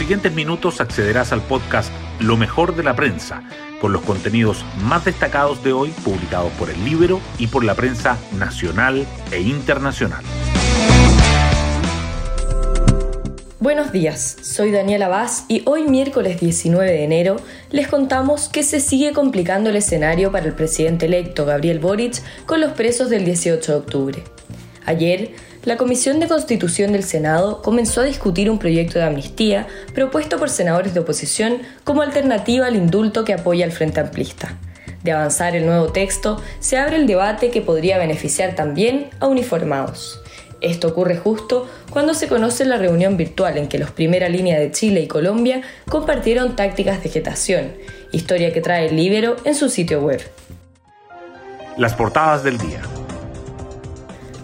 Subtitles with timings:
[0.00, 3.42] siguientes minutos accederás al podcast Lo mejor de la prensa,
[3.82, 8.16] con los contenidos más destacados de hoy publicados por el libro y por la prensa
[8.38, 10.24] nacional e internacional.
[13.58, 17.36] Buenos días, soy Daniela Vaz y hoy miércoles 19 de enero
[17.70, 22.62] les contamos que se sigue complicando el escenario para el presidente electo Gabriel Boric con
[22.62, 24.24] los presos del 18 de octubre.
[24.86, 25.32] Ayer,
[25.64, 30.48] la Comisión de Constitución del Senado comenzó a discutir un proyecto de amnistía propuesto por
[30.48, 34.56] senadores de oposición como alternativa al indulto que apoya al Frente Amplista.
[35.02, 40.20] De avanzar el nuevo texto, se abre el debate que podría beneficiar también a uniformados.
[40.62, 44.70] Esto ocurre justo cuando se conoce la reunión virtual en que los Primera Línea de
[44.70, 47.72] Chile y Colombia compartieron tácticas de gestación,
[48.12, 50.20] historia que trae el Libero en su sitio web.
[51.76, 52.82] Las portadas del día.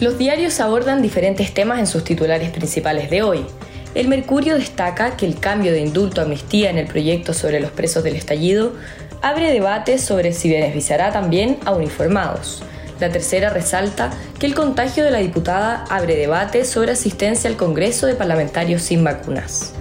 [0.00, 3.46] Los diarios abordan diferentes temas en sus titulares principales de hoy.
[3.94, 7.70] El Mercurio destaca que el cambio de indulto a amnistía en el proyecto sobre los
[7.70, 8.72] presos del estallido
[9.20, 12.62] abre debates sobre si beneficiará también a uniformados.
[13.00, 18.06] La tercera resalta que el contagio de la diputada abre debate sobre asistencia al Congreso
[18.06, 19.74] de parlamentarios sin vacunas.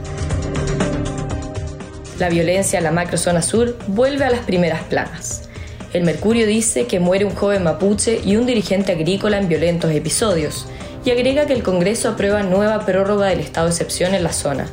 [2.20, 5.51] La violencia en la macrozona sur vuelve a las primeras planas.
[5.94, 10.66] El Mercurio dice que muere un joven mapuche y un dirigente agrícola en violentos episodios,
[11.03, 14.67] y agrega que el Congreso aprueba nueva prórroga del estado de excepción en la zona.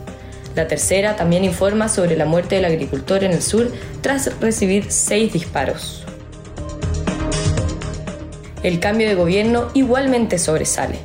[0.54, 5.32] La tercera también informa sobre la muerte del agricultor en el sur tras recibir seis
[5.32, 6.04] disparos
[8.62, 10.98] el cambio de gobierno igualmente sobresale.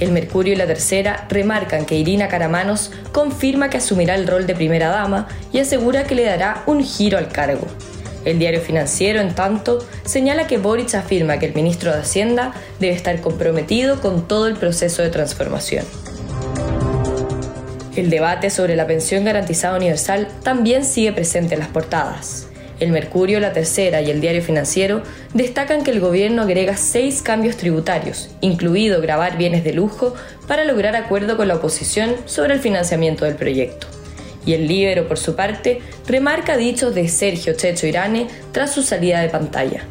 [0.00, 4.54] El Mercurio y la Tercera remarcan que Irina Caramanos confirma que asumirá el rol de
[4.54, 7.66] primera dama y asegura que le dará un giro al cargo.
[8.26, 12.92] El diario financiero, en tanto, señala que Boric afirma que el ministro de Hacienda debe
[12.92, 15.84] estar comprometido con todo el proceso de transformación.
[17.94, 22.48] El debate sobre la pensión garantizada universal también sigue presente en las portadas.
[22.80, 27.56] El Mercurio, La Tercera y el Diario Financiero destacan que el gobierno agrega seis cambios
[27.56, 30.14] tributarios, incluido grabar bienes de lujo,
[30.48, 33.95] para lograr acuerdo con la oposición sobre el financiamiento del proyecto.
[34.46, 39.20] Y el Libero, por su parte, remarca dichos de Sergio Checho Irane tras su salida
[39.20, 39.82] de pantalla.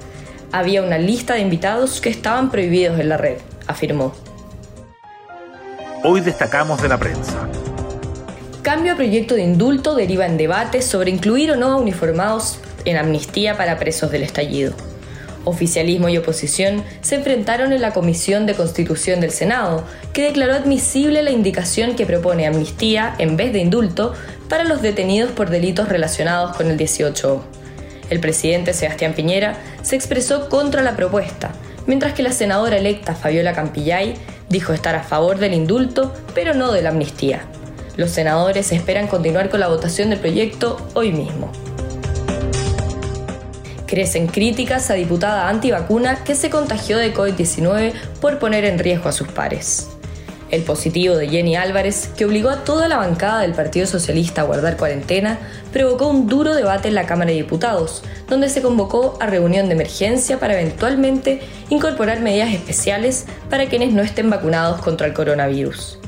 [0.51, 4.13] Había una lista de invitados que estaban prohibidos en la red, afirmó.
[6.03, 7.49] Hoy destacamos de la prensa.
[8.61, 12.97] Cambio a proyecto de indulto deriva en debates sobre incluir o no a uniformados en
[12.97, 14.73] amnistía para presos del estallido.
[15.45, 21.21] Oficialismo y oposición se enfrentaron en la Comisión de Constitución del Senado, que declaró admisible
[21.21, 24.13] la indicación que propone amnistía en vez de indulto
[24.49, 27.43] para los detenidos por delitos relacionados con el 18.
[28.09, 31.51] El presidente Sebastián Piñera se expresó contra la propuesta,
[31.87, 34.15] mientras que la senadora electa Fabiola Campillay
[34.49, 37.41] dijo estar a favor del indulto, pero no de la amnistía.
[37.97, 41.51] Los senadores esperan continuar con la votación del proyecto hoy mismo.
[43.87, 49.11] Crecen críticas a diputada antivacuna que se contagió de COVID-19 por poner en riesgo a
[49.11, 49.89] sus pares.
[50.49, 54.45] El positivo de Jenny Álvarez, que obligó a toda la bancada del Partido Socialista a
[54.45, 55.39] guardar cuarentena,
[55.73, 59.73] provocó un duro debate en la Cámara de Diputados, donde se convocó a reunión de
[59.73, 65.99] emergencia para eventualmente incorporar medidas especiales para quienes no estén vacunados contra el coronavirus.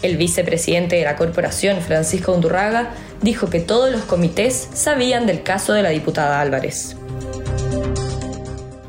[0.00, 2.90] El vicepresidente de la corporación, Francisco Undurraga,
[3.20, 6.96] dijo que todos los comités sabían del caso de la diputada Álvarez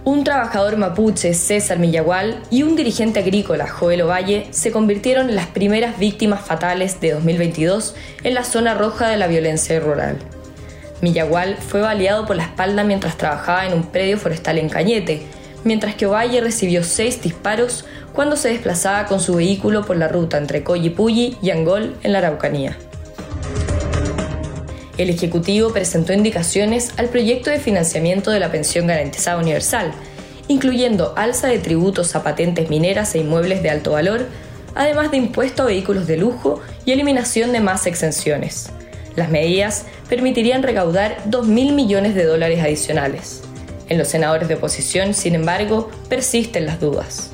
[0.10, 5.46] un trabajador mapuche, César Millagual, y un dirigente agrícola, Joel Ovalle, se convirtieron en las
[5.46, 7.94] primeras víctimas fatales de 2022
[8.24, 10.18] en la zona roja de la violencia rural.
[11.02, 15.22] Millagual fue baleado por la espalda mientras trabajaba en un predio forestal en Cañete,
[15.64, 20.40] mientras que Ovalle recibió seis disparos cuando se desplazaba con su vehículo por la ruta
[20.40, 22.78] entre Coyipulli y Angol en la Araucanía
[25.00, 29.94] el Ejecutivo presentó indicaciones al proyecto de financiamiento de la pensión garantizada universal,
[30.50, 34.26] incluyendo alza de tributos a patentes mineras e inmuebles de alto valor,
[34.76, 38.72] además de impuesto a vehículos de lujo y eliminación de más exenciones.
[39.16, 43.44] Las medidas permitirían recaudar 2.000 millones de dólares adicionales.
[43.88, 47.32] En los senadores de oposición, sin embargo, persisten las dudas.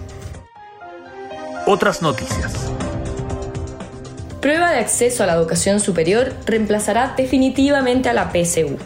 [1.65, 2.69] Otras noticias
[4.45, 8.77] prueba de acceso a la educación superior reemplazará definitivamente a la PSU.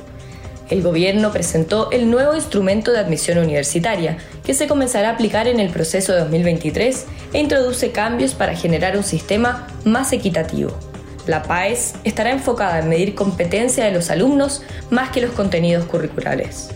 [0.70, 5.60] El gobierno presentó el nuevo instrumento de admisión universitaria, que se comenzará a aplicar en
[5.60, 10.72] el proceso de 2023 e introduce cambios para generar un sistema más equitativo.
[11.28, 16.70] La PAES estará enfocada en medir competencia de los alumnos más que los contenidos curriculares.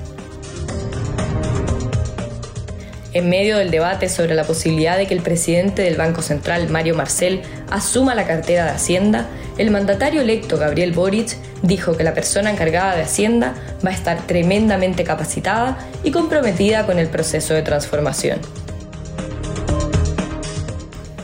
[3.13, 6.95] En medio del debate sobre la posibilidad de que el presidente del Banco Central, Mario
[6.95, 9.27] Marcel, asuma la cartera de Hacienda,
[9.59, 13.53] el mandatario electo Gabriel Boric dijo que la persona encargada de Hacienda
[13.85, 18.39] va a estar tremendamente capacitada y comprometida con el proceso de transformación.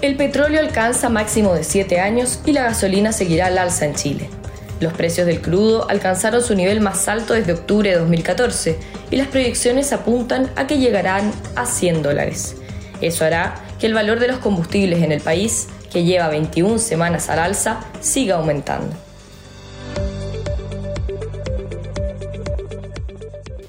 [0.04, 4.39] El petróleo alcanza máximo de 7 años y la gasolina seguirá al alza en Chile.
[4.80, 8.80] Los precios del crudo alcanzaron su nivel más alto desde octubre de 2014
[9.12, 12.56] y las proyecciones apuntan a que llegarán a 100 dólares.
[13.02, 17.30] Eso hará que el valor de los combustibles en el país, que lleva 21 semanas
[17.30, 18.96] al alza, siga aumentando.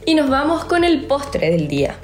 [0.05, 1.95] Y nos vamos con el postre del día.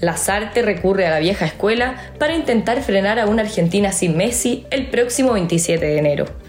[0.00, 4.88] Lazarte recurre a la vieja escuela para intentar frenar a una Argentina sin Messi el
[4.88, 6.39] próximo 27 de enero.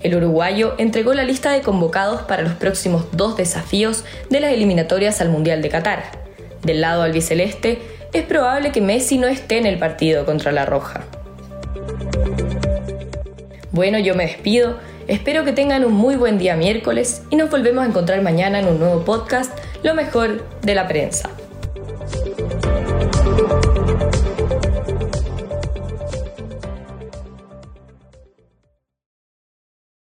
[0.00, 5.20] El uruguayo entregó la lista de convocados para los próximos dos desafíos de las eliminatorias
[5.20, 6.04] al Mundial de Qatar.
[6.62, 7.78] Del lado albiceleste,
[8.12, 11.04] es probable que Messi no esté en el partido contra la Roja.
[13.72, 17.84] Bueno, yo me despido, espero que tengan un muy buen día miércoles y nos volvemos
[17.84, 19.52] a encontrar mañana en un nuevo podcast,
[19.82, 21.30] Lo mejor de la prensa.